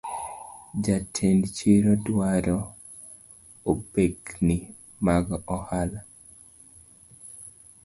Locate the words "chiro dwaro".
1.57-2.57